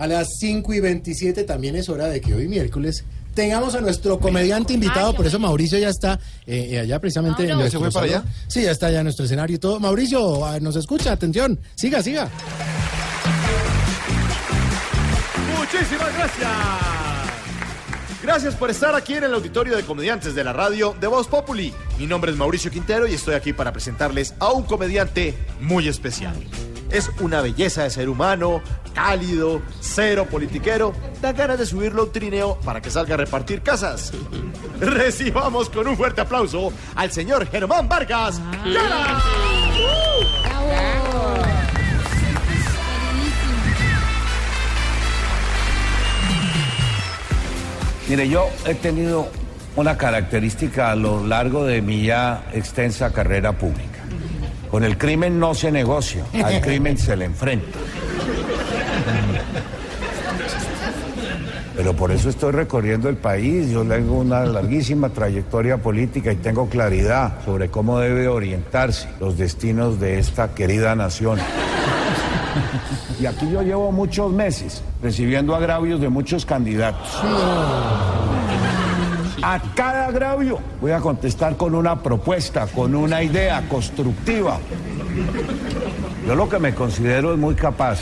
[0.00, 3.04] A las 5 y 27 también es hora de que hoy miércoles
[3.34, 7.42] tengamos a nuestro comediante invitado, por eso Mauricio ya está eh, eh, allá precisamente.
[7.42, 8.24] en ¿Ya se fue para allá?
[8.48, 9.78] Sí, ya está allá en nuestro escenario y todo.
[9.78, 12.30] Mauricio, ah, nos escucha, atención, siga, siga.
[15.58, 16.50] Muchísimas gracias.
[18.22, 21.74] Gracias por estar aquí en el auditorio de comediantes de la radio de Voz Populi.
[21.98, 26.36] Mi nombre es Mauricio Quintero y estoy aquí para presentarles a un comediante muy especial.
[26.90, 28.62] Es una belleza de ser humano,
[28.94, 30.92] cálido, cero politiquero.
[31.22, 34.12] Da ganas de subirlo a un trineo para que salga a repartir casas.
[34.80, 38.40] Recibamos con un fuerte aplauso al señor Germán Vargas.
[38.64, 39.22] ¡Llana!
[48.08, 49.28] Mire, yo he tenido
[49.76, 53.89] una característica a lo largo de mi ya extensa carrera pública.
[54.70, 57.78] Con el crimen no se negocia, al crimen se le enfrenta.
[61.76, 63.70] Pero por eso estoy recorriendo el país.
[63.70, 69.98] Yo tengo una larguísima trayectoria política y tengo claridad sobre cómo debe orientarse los destinos
[69.98, 71.38] de esta querida nación.
[73.18, 77.08] Y aquí yo llevo muchos meses recibiendo agravios de muchos candidatos.
[79.42, 84.58] A cada agravio voy a contestar con una propuesta, con una idea constructiva.
[86.26, 88.00] Yo lo que me considero es muy capaz.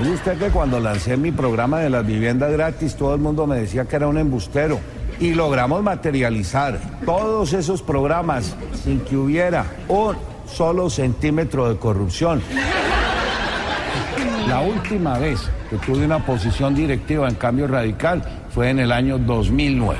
[0.00, 3.56] ¿Oye usted que cuando lancé mi programa de las viviendas gratis, todo el mundo me
[3.56, 4.80] decía que era un embustero?
[5.18, 12.42] Y logramos materializar todos esos programas sin que hubiera un solo centímetro de corrupción.
[14.54, 18.22] La última vez que tuve una posición directiva en cambio radical
[18.54, 19.98] fue en el año 2009.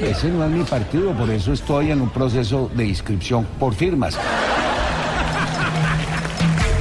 [0.00, 4.18] Ese no es mi partido, por eso estoy en un proceso de inscripción por firmas.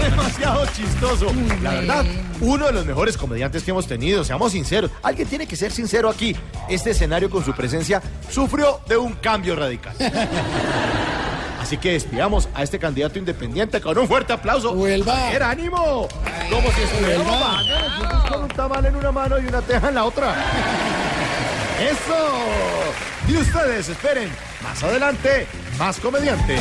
[0.01, 1.27] demasiado chistoso.
[1.61, 2.03] La verdad,
[2.41, 4.89] uno de los mejores comediantes que hemos tenido, seamos sinceros.
[5.03, 6.35] Alguien tiene que ser sincero aquí.
[6.67, 9.93] Este escenario con su presencia sufrió de un cambio radical.
[11.67, 14.73] Así que despidamos a este candidato independiente con un fuerte aplauso.
[14.73, 15.33] Vuelva.
[15.33, 16.07] ¡Era ánimo!
[16.49, 20.33] Como si nosotros con un tamal en una mano y una teja en la otra.
[21.81, 23.27] ¡Eso!
[23.27, 24.31] Y ustedes esperen,
[24.63, 25.45] más adelante,
[25.77, 26.57] más comediante.